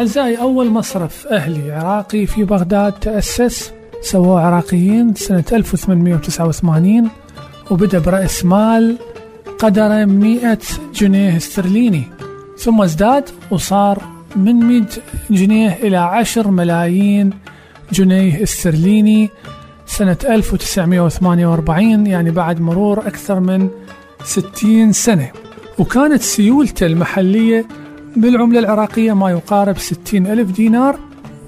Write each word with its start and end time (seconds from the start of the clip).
أعزائي 0.00 0.40
أول 0.40 0.70
مصرف 0.70 1.26
أهلي 1.26 1.72
عراقي 1.72 2.26
في 2.26 2.44
بغداد 2.44 2.92
تأسس 2.92 3.72
سووه 4.02 4.40
عراقيين 4.40 5.14
سنة 5.14 5.44
1889 5.52 7.10
وبدأ 7.70 7.98
برأس 7.98 8.44
مال 8.44 8.98
قدره 9.58 10.04
100 10.04 10.58
جنيه 10.94 11.36
استرليني. 11.36 12.02
ثم 12.58 12.82
ازداد 12.82 13.28
وصار 13.50 14.02
من 14.36 14.54
100 14.54 14.82
جنيه 15.30 15.78
إلى 15.82 15.96
10 15.96 16.50
ملايين 16.50 17.30
جنيه 17.92 18.42
استرليني 18.42 19.30
سنة 19.86 20.18
1948 20.24 22.06
يعني 22.06 22.30
بعد 22.30 22.60
مرور 22.60 22.98
أكثر 22.98 23.40
من 23.40 23.68
60 24.24 24.92
سنة. 24.92 25.30
وكانت 25.78 26.22
سيولته 26.22 26.86
المحلية 26.86 27.66
بالعملة 28.16 28.58
العراقية 28.58 29.12
ما 29.12 29.30
يقارب 29.30 29.78
60 29.78 30.26
ألف 30.26 30.50
دينار 30.50 30.98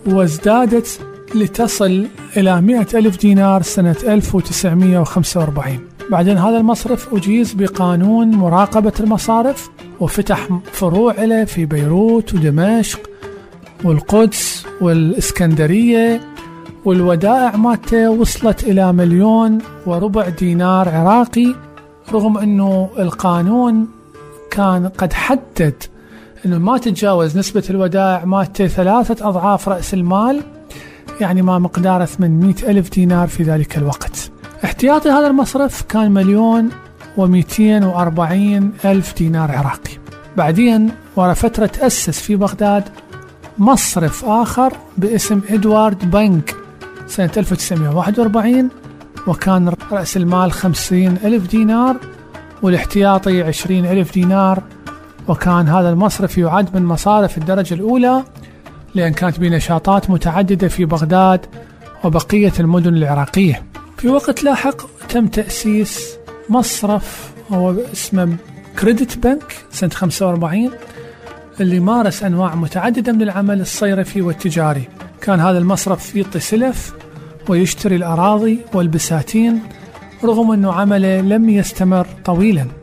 وازدادت 0.07 1.01
لتصل 1.35 2.07
إلى 2.37 2.61
100 2.61 2.87
ألف 2.95 3.21
دينار 3.21 3.63
سنة 3.63 3.97
1945 4.05 5.79
بعدين 6.11 6.39
هذا 6.39 6.57
المصرف 6.59 7.15
أجيز 7.15 7.53
بقانون 7.53 8.31
مراقبة 8.31 8.93
المصارف 9.01 9.71
وفتح 10.01 10.49
فروع 10.73 11.25
له 11.25 11.45
في 11.45 11.65
بيروت 11.67 12.35
ودمشق 12.35 13.01
والقدس 13.85 14.67
والإسكندرية 14.81 16.21
والودائع 16.85 17.57
مالته 17.57 18.11
وصلت 18.11 18.65
إلى 18.65 18.93
مليون 18.93 19.59
وربع 19.87 20.29
دينار 20.29 20.89
عراقي 20.89 21.55
رغم 22.13 22.39
أنه 22.39 22.89
القانون 22.99 23.89
كان 24.51 24.89
قد 24.89 25.13
حدد 25.13 25.75
أنه 26.47 26.59
ما 26.59 26.79
تتجاوز 26.79 27.39
نسبة 27.39 27.65
الودائع 27.71 28.25
مالته 28.25 28.67
ثلاثة 28.67 29.29
أضعاف 29.29 29.69
رأس 29.69 29.95
المال 29.95 30.43
يعني 31.21 31.43
ما 31.43 31.59
مقداره 31.59 32.05
800 32.05 32.55
ألف 32.63 32.91
دينار 32.91 33.29
في 33.29 33.43
ذلك 33.43 33.79
الوقت. 33.79 34.31
احتياطي 34.65 35.11
هذا 35.11 35.27
المصرف 35.27 35.83
كان 35.83 36.11
مليون 36.11 36.71
ومئتين 37.17 37.85
وأربعين 37.85 38.73
ألف 38.85 39.15
دينار 39.19 39.51
عراقي. 39.51 39.93
بعدين 40.37 40.91
ورا 41.17 41.35
فترة 41.35 41.67
تأسس 41.67 42.21
في 42.21 42.37
بغداد 42.37 42.85
مصرف 43.59 44.25
آخر 44.25 44.73
باسم 44.97 45.41
إدوارد 45.51 46.11
بنك 46.11 46.55
سنة 47.07 47.31
1941 47.37 48.69
وكان 49.27 49.73
رأس 49.93 50.17
المال 50.17 50.53
50 50.53 51.07
ألف 51.07 51.51
دينار 51.51 51.97
والاحتياطي 52.63 53.43
20 53.43 53.87
ألف 53.87 54.13
دينار 54.13 54.63
وكان 55.29 55.69
هذا 55.69 55.91
المصرف 55.91 56.39
يعد 56.39 56.77
من 56.77 56.85
مصارف 56.85 57.39
الدرجة 57.39 57.75
الأولى 57.75 58.25
لأن 58.95 59.13
كانت 59.13 59.41
بنشاطات 59.41 60.11
متعددة 60.11 60.69
في 60.69 60.85
بغداد 60.85 61.47
وبقية 62.05 62.53
المدن 62.61 62.95
العراقية. 62.97 63.63
في 63.97 64.09
وقت 64.09 64.45
لاحق 64.45 64.77
تم 65.09 65.27
تأسيس 65.27 66.17
مصرف 66.49 67.33
هو 67.51 67.75
اسمه 67.93 68.37
كريدت 68.79 69.19
بنك 69.19 69.57
سنة 69.71 69.91
45 69.91 70.71
اللي 71.61 71.81
مارس 71.81 72.23
أنواع 72.23 72.55
متعددة 72.55 73.13
من 73.13 73.23
العمل 73.23 73.61
الصيرفي 73.61 74.23
والتجاري. 74.23 74.89
كان 75.21 75.41
هذا 75.41 75.59
المصرف 75.59 76.17
يعطي 76.17 76.41
سلف 76.41 76.95
ويشتري 77.49 77.97
الأراضي 77.97 78.59
والبساتين 78.75 79.63
رغم 80.25 80.51
أنه 80.51 80.73
عمله 80.73 81.21
لم 81.21 81.49
يستمر 81.49 82.07
طويلا. 82.25 82.82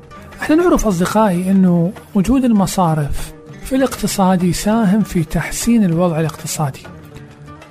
إحنا 0.49 0.63
نعرف 0.63 0.87
أصدقائي 0.87 1.51
أنه 1.51 1.91
وجود 2.15 2.45
المصارف 2.45 3.33
في 3.63 3.75
الاقتصاد 3.75 4.43
يساهم 4.43 5.01
في 5.01 5.23
تحسين 5.23 5.83
الوضع 5.83 6.19
الاقتصادي 6.19 6.83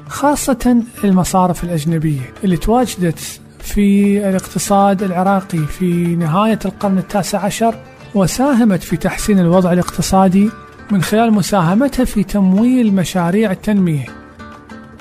خاصة 0.09 0.83
المصارف 1.05 1.65
الأجنبية 1.65 2.21
اللي 2.45 2.57
تواجدت 2.57 3.41
في 3.61 4.19
الاقتصاد 4.29 5.03
العراقي 5.03 5.59
في 5.59 6.17
نهاية 6.17 6.59
القرن 6.65 6.99
التاسع 6.99 7.45
عشر 7.45 7.75
وساهمت 8.15 8.83
في 8.83 8.97
تحسين 8.97 9.39
الوضع 9.39 9.73
الاقتصادي 9.73 10.51
من 10.91 11.03
خلال 11.03 11.33
مساهمتها 11.33 12.05
في 12.05 12.25
تمويل 12.25 12.95
مشاريع 12.95 13.51
التنمية 13.51 14.07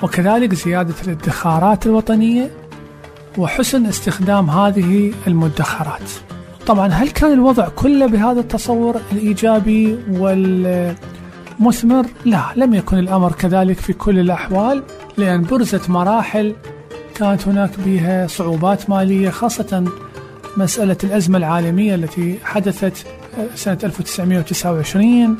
وكذلك 0.02 0.54
زيادة 0.54 0.94
الادخارات 1.04 1.86
الوطنية 1.86 2.50
وحسن 3.38 3.86
استخدام 3.86 4.50
هذه 4.50 5.12
المدخرات. 5.26 6.10
طبعا 6.68 6.88
هل 6.88 7.10
كان 7.10 7.32
الوضع 7.32 7.68
كله 7.68 8.06
بهذا 8.06 8.40
التصور 8.40 9.00
الإيجابي 9.12 9.98
والمثمر؟ 10.10 12.06
لا 12.24 12.42
لم 12.56 12.74
يكن 12.74 12.98
الأمر 12.98 13.32
كذلك 13.32 13.78
في 13.78 13.92
كل 13.92 14.18
الأحوال 14.18 14.82
لأن 15.16 15.42
برزت 15.42 15.90
مراحل 15.90 16.54
كانت 17.14 17.48
هناك 17.48 17.70
بها 17.84 18.26
صعوبات 18.26 18.90
مالية 18.90 19.30
خاصة 19.30 19.84
مسألة 20.56 20.96
الأزمة 21.04 21.38
العالمية 21.38 21.94
التي 21.94 22.38
حدثت 22.44 23.06
سنة 23.54 23.78
1929 23.84 25.36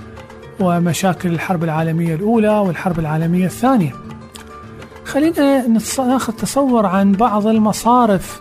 ومشاكل 0.61 1.29
الحرب 1.29 1.65
العالمية 1.65 2.15
الأولى 2.15 2.59
والحرب 2.59 2.99
العالمية 2.99 3.47
الثانية 3.47 3.93
خلينا 5.05 5.67
ناخذ 5.99 6.33
تصور 6.33 6.87
عن 6.87 7.13
بعض 7.13 7.47
المصارف 7.47 8.41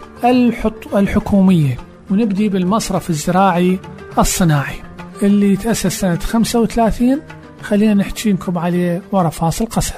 الحكومية 0.94 1.87
ونبدي 2.12 2.50
بالمصرف 2.50 3.10
الزراعي 3.10 3.80
الصناعي 4.18 4.76
اللي 5.24 5.56
تأسس 5.56 6.00
سنة 6.00 6.20
35 6.20 7.22
خلينا 7.62 7.94
نحكي 7.94 8.32
لكم 8.32 8.58
عليه 8.58 9.02
ورا 9.12 9.30
فاصل 9.30 9.66
قصر. 9.66 9.94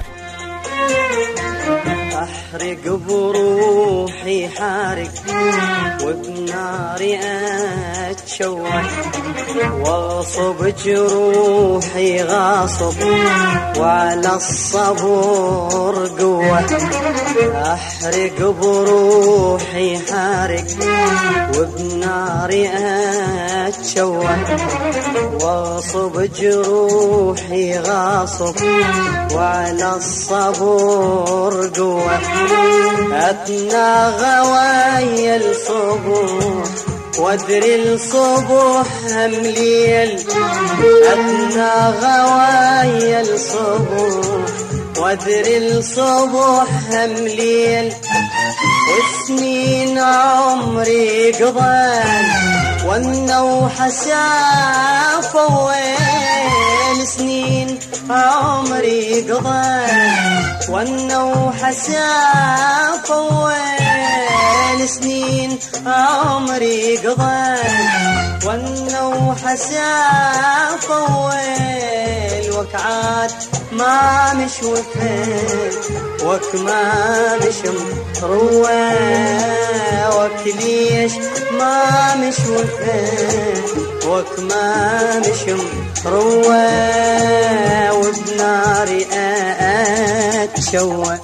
أحرق 2.14 2.88
بروحي 3.08 4.48
حارق 4.48 5.10
وبناري 6.04 7.18
أتشوح 8.40 8.84
واغصب 9.84 10.72
جروحي 10.84 12.22
غاصب 12.22 12.94
وعلى 13.78 14.34
الصبر 14.34 16.10
قوة. 16.18 16.64
أحرق 17.72 18.38
بروحي 18.62 19.98
حارق 19.98 20.64
وبناري 21.58 22.70
أتشوح 23.68 24.38
واغصب 25.40 26.28
جروحي 26.40 27.78
غاصب 27.78 28.54
وعلى 29.34 29.96
الصبر 29.96 31.70
قوة. 31.76 32.18
أثنى 33.12 33.90
غوايا 34.20 35.36
الصبح 35.36 36.89
وادري 37.18 37.74
الصبح 37.74 38.86
هم 39.10 39.30
ليل 39.30 40.16
أثنى 41.12 41.72
غوايا 42.02 43.20
الصبح. 43.20 44.40
وادري 44.98 45.56
الصبح 45.58 46.68
هم 46.92 47.14
ليل 47.26 47.92
وسنين 48.90 49.98
عمري 49.98 51.32
قضان 51.32 52.24
والنوح 52.86 53.88
سافة 53.88 55.64
وين 55.66 57.04
سنين 57.06 57.78
عمري 58.10 59.20
قضان 59.30 60.42
والنوح 60.68 61.70
سافة 61.70 63.20
وين 63.44 63.59
سنين 64.94 65.58
عمري 65.86 66.96
قضان 66.96 67.58
والنوح 68.46 69.54
سافة 69.54 71.24
وين 71.26 72.52
وكعات 72.52 73.32
ما 73.72 74.32
مش 74.34 74.62
وفين 74.62 75.72
وك 76.24 76.54
ما 76.54 76.82
مش 77.36 77.58
مروى 78.22 78.90
وك 80.16 80.42
ليش 80.60 81.12
ما 81.58 82.14
مش 82.14 82.38
وفين 82.38 83.62
وك 84.06 84.38
ما 84.38 85.18
مش 85.18 85.42
مروى 86.04 86.70
وبناري 87.92 89.06
اتشوى 90.42 91.18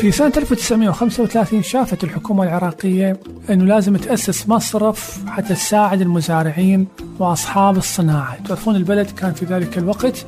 في 0.00 0.12
سنة 0.12 0.32
1935 0.36 1.62
شافت 1.62 2.04
الحكومة 2.04 2.44
العراقية 2.44 3.20
أنه 3.50 3.64
لازم 3.64 3.96
تأسس 3.96 4.48
مصرف 4.48 5.18
حتى 5.26 5.54
تساعد 5.54 6.00
المزارعين 6.00 6.86
وأصحاب 7.18 7.76
الصناعة. 7.76 8.36
تعرفون 8.48 8.76
البلد 8.76 9.10
كان 9.10 9.32
في 9.32 9.44
ذلك 9.44 9.78
الوقت 9.78 10.26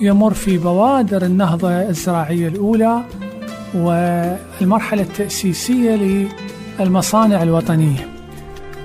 يمر 0.00 0.34
في 0.34 0.58
بوادر 0.58 1.22
النهضة 1.22 1.70
الزراعية 1.70 2.48
الأولى 2.48 3.02
والمرحلة 3.74 5.02
التأسيسية 5.02 6.26
للمصانع 6.80 7.42
الوطنية. 7.42 8.08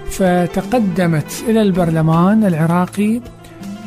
فتقدمت 0.09 1.43
إلى 1.47 1.61
البرلمان 1.61 2.45
العراقي 2.45 3.21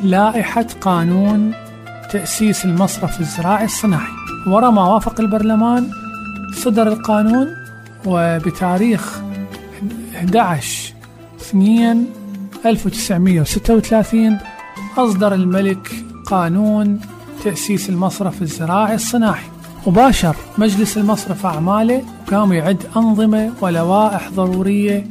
لائحة 0.03 0.67
قانون 0.81 1.51
تأسيس 2.11 2.65
المصرف 2.65 3.19
الزراعي 3.19 3.65
الصناعي. 3.65 4.13
ورا 4.47 4.69
ما 4.69 4.87
وافق 4.87 5.19
البرلمان 5.19 6.04
صدر 6.55 6.87
القانون 6.87 7.47
وبتاريخ 8.05 9.21
11 10.15 10.93
2 11.41 12.05
1936 12.65 14.37
أصدر 14.97 15.33
الملك 15.33 15.91
قانون 16.25 16.99
تأسيس 17.43 17.89
المصرف 17.89 18.41
الزراعي 18.41 18.95
الصناعي. 18.95 19.43
وباشر 19.85 20.35
مجلس 20.57 20.97
المصرف 20.97 21.45
أعماله 21.45 22.03
وقام 22.27 22.53
يعد 22.53 22.83
أنظمة 22.97 23.51
ولوائح 23.61 24.29
ضرورية 24.29 25.07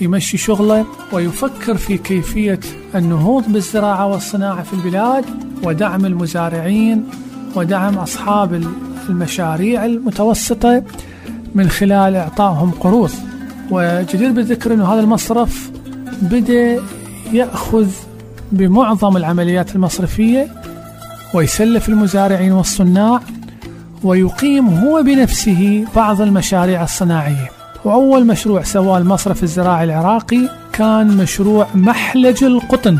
يمشي 0.00 0.36
شغله 0.36 0.86
ويفكر 1.12 1.76
في 1.76 1.98
كيفية 1.98 2.60
النهوض 2.94 3.52
بالزراعة 3.52 4.06
والصناعة 4.06 4.62
في 4.62 4.72
البلاد 4.72 5.24
ودعم 5.64 6.06
المزارعين 6.06 7.04
ودعم 7.56 7.94
أصحاب 7.98 8.54
المشاريع 9.10 9.84
المتوسطة 9.84 10.82
من 11.54 11.68
خلال 11.68 12.16
إعطائهم 12.16 12.70
قروض. 12.70 13.10
وجدير 13.70 14.32
بالذكر 14.32 14.74
أن 14.74 14.82
هذا 14.82 15.00
المصرف 15.00 15.70
بدأ 16.22 16.80
يأخذ 17.32 17.86
بمعظم 18.52 19.16
العمليات 19.16 19.76
المصرفية 19.76 20.48
ويسلف 21.34 21.88
المزارعين 21.88 22.52
والصناع 22.52 23.20
ويقيم 24.02 24.68
هو 24.68 25.02
بنفسه 25.02 25.84
بعض 25.96 26.20
المشاريع 26.20 26.82
الصناعية. 26.82 27.50
وأول 27.84 28.26
مشروع 28.26 28.62
سواه 28.62 28.98
المصرف 28.98 29.42
الزراعي 29.42 29.84
العراقي 29.84 30.48
كان 30.72 31.16
مشروع 31.16 31.66
محلج 31.74 32.44
القطن 32.44 32.98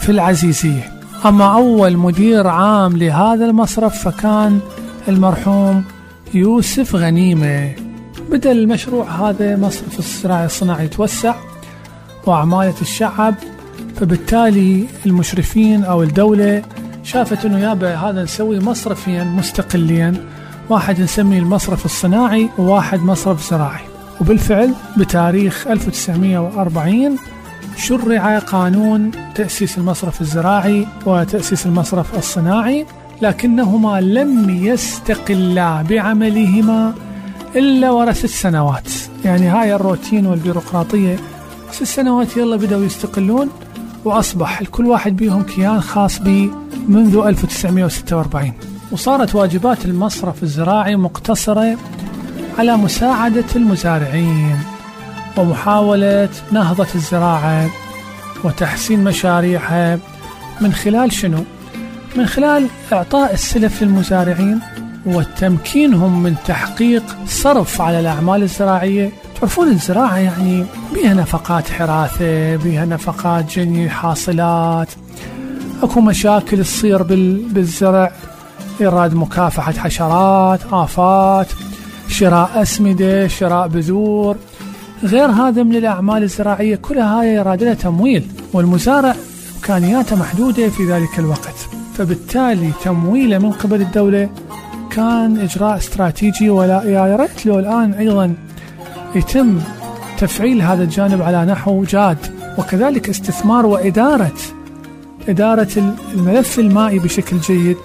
في 0.00 0.12
العزيزية. 0.12 0.92
أما 1.26 1.54
أول 1.54 1.96
مدير 1.96 2.46
عام 2.46 2.96
لهذا 2.96 3.44
المصرف 3.44 4.08
فكان 4.08 4.60
المرحوم 5.08 5.84
يوسف 6.34 6.96
غنيمة. 6.96 7.72
بدأ 8.30 8.52
المشروع 8.52 9.10
هذا 9.10 9.56
مصرف 9.56 9.98
الزراعي 9.98 10.46
الصناعي 10.46 10.84
يتوسع 10.84 11.34
وعمالة 12.26 12.74
الشعب 12.80 13.34
فبالتالي 13.96 14.86
المشرفين 15.06 15.84
أو 15.84 16.02
الدولة 16.02 16.62
شافت 17.02 17.44
أنه 17.44 17.58
يابا 17.58 17.94
هذا 17.94 18.22
نسوي 18.22 18.60
مصرفين 18.60 19.26
مستقلين 19.26 20.16
واحد 20.68 21.00
نسميه 21.00 21.38
المصرف 21.38 21.84
الصناعي 21.84 22.48
وواحد 22.58 23.00
مصرف 23.00 23.50
زراعي. 23.50 23.84
وبالفعل 24.20 24.74
بتاريخ 24.96 25.66
1940 25.66 27.18
شرع 27.76 28.38
قانون 28.38 29.10
تأسيس 29.34 29.78
المصرف 29.78 30.20
الزراعي 30.20 30.86
وتأسيس 31.06 31.66
المصرف 31.66 32.18
الصناعي. 32.18 32.86
لكنهما 33.22 34.00
لم 34.00 34.50
يستقلا 34.50 35.82
بعملهما 35.82 36.94
إلا 37.56 37.90
ورا 37.90 38.12
ست 38.12 38.26
سنوات 38.26 38.88
يعني 39.24 39.48
هاي 39.48 39.74
الروتين 39.74 40.26
والبيروقراطية 40.26 41.18
ست 41.72 41.82
سنوات 41.82 42.36
يلا 42.36 42.56
بدأوا 42.56 42.84
يستقلون 42.84 43.50
وأصبح 44.04 44.62
كل 44.62 44.86
واحد 44.86 45.16
بيهم 45.16 45.42
كيان 45.42 45.80
خاص 45.80 46.18
به 46.18 46.50
منذ 46.88 47.16
1946 47.16 48.52
وصارت 48.92 49.34
واجبات 49.34 49.84
المصرف 49.84 50.42
الزراعي 50.42 50.96
مقتصرة 50.96 51.76
على 52.58 52.76
مساعدة 52.76 53.44
المزارعين 53.56 54.58
ومحاولة 55.36 56.28
نهضة 56.52 56.86
الزراعة 56.94 57.70
وتحسين 58.44 59.04
مشاريعها 59.04 59.98
من 60.60 60.72
خلال 60.72 61.12
شنو؟ 61.12 61.44
من 62.16 62.26
خلال 62.26 62.66
إعطاء 62.92 63.32
السلف 63.32 63.82
للمزارعين 63.82 64.60
وتمكينهم 65.06 66.22
من 66.22 66.34
تحقيق 66.46 67.02
صرف 67.26 67.80
على 67.80 68.00
الأعمال 68.00 68.42
الزراعية. 68.42 69.12
تعرفون 69.40 69.68
الزراعة 69.68 70.16
يعني 70.16 70.64
بها 70.94 71.14
نفقات 71.14 71.70
حراثة 71.70 72.56
بها 72.56 72.84
نفقات 72.84 73.58
جني 73.58 73.90
حاصلات. 73.90 74.88
أكو 75.82 76.00
مشاكل 76.00 76.64
تصير 76.64 77.02
بالزرع 77.02 78.12
إيراد 78.80 79.14
مكافحة 79.14 79.72
حشرات 79.72 80.60
آفات 80.72 81.46
شراء 82.08 82.62
أسمدة 82.62 83.28
شراء 83.28 83.68
بذور. 83.68 84.36
غير 85.02 85.30
هذا 85.30 85.62
من 85.62 85.76
الأعمال 85.76 86.22
الزراعية 86.22 86.76
كلها 86.76 87.20
هاي 87.20 87.34
يراد 87.34 87.62
لها 87.62 87.74
تمويل 87.74 88.26
والمزارع 88.52 89.14
إمكانياته 89.56 90.16
محدودة 90.16 90.68
في 90.68 90.92
ذلك 90.92 91.18
الوقت. 91.18 91.63
فبالتالي 91.94 92.70
تمويله 92.84 93.38
من 93.38 93.52
قبل 93.52 93.80
الدولة 93.80 94.30
كان 94.90 95.40
إجراء 95.40 95.76
استراتيجي 95.76 96.50
ولا 96.50 96.82
يا 96.84 97.16
ريت 97.16 97.46
لو 97.46 97.58
الآن 97.58 97.92
أيضا 97.92 98.34
يتم 99.14 99.60
تفعيل 100.18 100.62
هذا 100.62 100.82
الجانب 100.82 101.22
على 101.22 101.44
نحو 101.44 101.84
جاد 101.84 102.18
وكذلك 102.58 103.08
استثمار 103.08 103.66
وإدارة 103.66 104.32
إدارة 105.28 105.94
الملف 106.14 106.58
المائي 106.58 106.98
بشكل 106.98 107.38
جيد. 107.38 107.76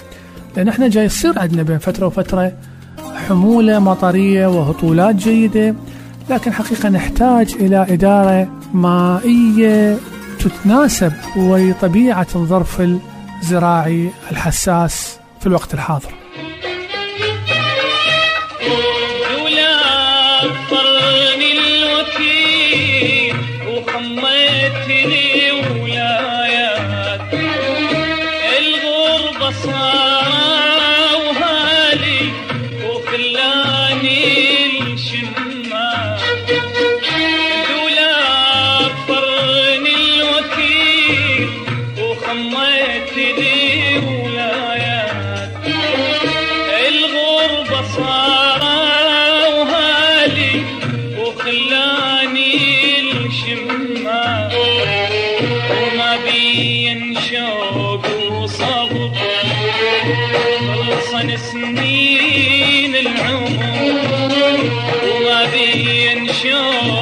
لأن 0.57 0.67
إحنا 0.67 0.87
جاي 0.87 1.05
يصير 1.05 1.39
عندنا 1.39 1.63
بين 1.63 1.77
فترة 1.77 2.07
وفترة 2.07 2.53
حمولة 3.27 3.79
مطرية 3.79 4.47
وهطولات 4.47 5.15
جيدة 5.15 5.75
لكن 6.29 6.53
حقيقة 6.53 6.89
نحتاج 6.89 7.55
إلى 7.59 7.85
إدارة 7.89 8.47
مائية 8.73 9.97
تتناسب 10.39 11.13
وطبيعة 11.37 12.27
الظرف 12.35 12.81
الزراعي 13.41 14.11
الحساس 14.31 15.19
في 15.39 15.47
الوقت 15.47 15.73
الحاضر. 15.73 16.13
أو 19.31 19.47
Senhor. 66.49 66.98